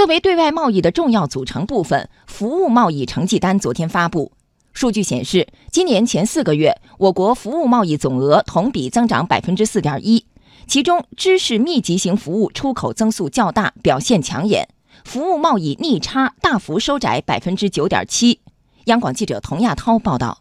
[0.00, 4.32] 作为对外贸易的重要组成部分，服务贸易成绩单昨天发布。
[4.72, 10.24] 数据显示，今年前四个月，我国服务贸易总额同比增长百分之四点一，
[10.66, 14.70] 其中知识密集型服务出口增速较大，表现抢眼，
[15.04, 18.40] 服务贸易逆差大幅收窄百分之九点七。
[18.84, 20.40] 央广记者童亚涛报道。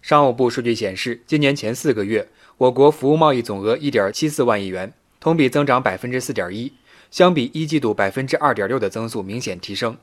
[0.00, 2.28] 商务部数据显示，今年前四个月，
[2.58, 6.72] 我国服务贸易总额一点七四万亿元，同比增长百分之四点一，
[7.14, 9.96] 相比一季度百分之二点六的增速明显提升。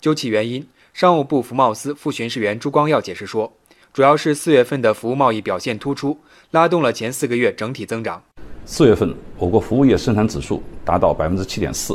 [0.00, 3.52] 究其原因，商务部服贸司副巡视员朱光耀解释说，
[3.92, 6.18] 主要是四月份的服务贸易表现突出，
[6.52, 8.22] 拉动了前四个月整体增长。
[8.64, 11.94] 四月份，我国服务业生产指数达到百分之七点四，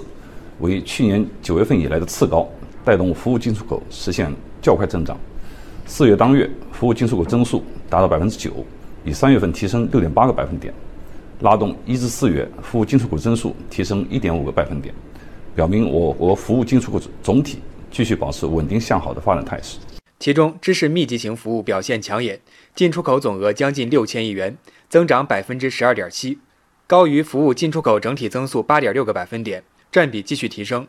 [0.59, 2.47] 为去年九月份以来的次高，
[2.85, 5.17] 带动服务进出口实现较快增长。
[5.87, 8.63] 四月当月，服务进出口增速达到百分之九，
[9.03, 10.71] 比三月份提升六点八个百分点，
[11.41, 14.93] 拉动一至四月服务进出口增速提升一点五个百分点，
[15.55, 17.59] 表明我国服务进出口总体。
[17.91, 19.79] 继续保持稳定向好的发展态势。
[20.19, 22.39] 其中，知识密集型服务表现抢眼，
[22.75, 24.55] 进出口总额将近六千亿元，
[24.87, 26.37] 增长百分之十二点七，
[26.85, 30.87] 高于服务进出口整体增速八点六个百分点，占比继续提升。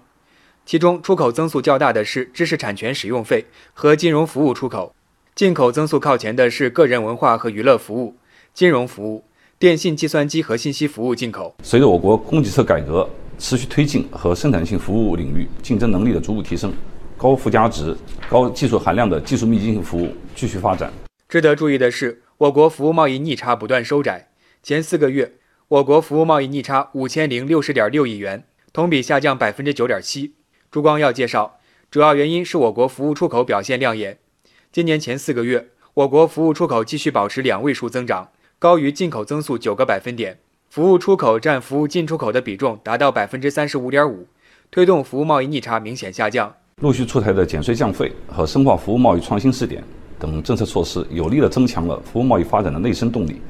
[0.66, 4.94] 其中，出口增速较大的是知识产权使用费和金融服务出口，
[5.34, 8.16] 进口增速靠前的是个人文化和娱乐服务、
[8.52, 9.24] 金融服务、
[9.61, 11.55] 电信、计算机和信息服务进口。
[11.62, 13.06] 随着我国供给侧改革。
[13.39, 16.70] 持续推进和生产性服务领域竞争能力的逐步提升，
[17.16, 17.97] 高附加值、
[18.28, 20.92] 高技术含量的技术密集型服务继续发展。
[21.27, 24.28] 值得注意的是，我国服务贸易逆差不断收窄。
[24.62, 25.33] 前四个月，
[25.69, 28.44] 我国服务贸易逆差五千零六十点六亿元，
[28.75, 30.34] 同比下降百分之九点七。
[30.70, 31.58] 朱光耀介绍，
[31.91, 34.19] 主要原因是我国服务出口表现亮眼。
[34.70, 38.28] 今年前四个月，我国服务出口继续保持两位数增长，
[38.61, 40.39] 高于进口增速九个百分点。
[40.69, 44.27] 服务出口占服务进出口的比重达到百分之三十五点五，
[44.70, 46.55] 推动服务贸易逆差明显下降。
[46.83, 49.83] 陆续出台的减税降费和深化服务贸易创新试点
[50.19, 53.41] 等政策措施，有力地增强了服务贸易发展的内生动力，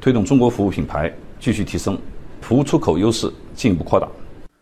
[0.00, 1.98] 推动中国服务品牌继续提升，
[2.40, 4.06] 服务出口优势进一步扩大。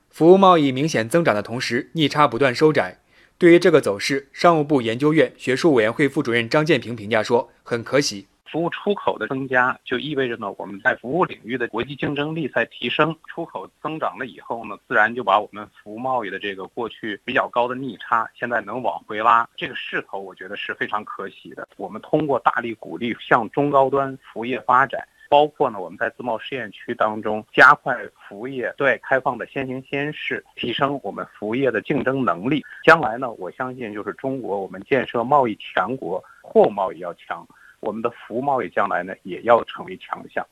[0.08, 3.00] 服务贸易明显增长的同时，逆差不断收窄。
[3.36, 13.14] 对于这个走势，商务部研究院学术委员会副主任张建平评价说：“很可喜。”服务出口的增加，就意味着呢，我们在服务领域的国际竞争力在提升。
[13.26, 19.48] 出口增长了以后呢，自然就把我们服务贸易的这个过去比较高的逆差，现在能往回拉。
[19.56, 21.68] 这个势头，我觉得是非常可喜的。
[21.76, 32.64] 我们通过大力鼓励向中高端服务业发展，包括呢，我们在自贸试验区当中加快服务业对外开放的先行先试，提升我们服务业的竞争能力。
[32.84, 37.46] 将来呢，我相信就是中国我们建设贸易强国，货物贸易要强。
[37.80, 40.46] 我们的服务贸易将来呢，也要成为强项。